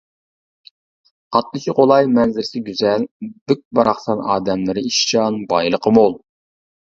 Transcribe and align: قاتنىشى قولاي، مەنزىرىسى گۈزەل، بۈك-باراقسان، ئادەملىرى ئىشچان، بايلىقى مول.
قاتنىشى 1.35 1.75
قولاي، 1.79 2.07
مەنزىرىسى 2.13 2.61
گۈزەل، 2.69 3.05
بۈك-باراقسان، 3.51 4.23
ئادەملىرى 4.31 4.85
ئىشچان، 4.91 5.37
بايلىقى 5.53 5.97
مول. 5.99 6.19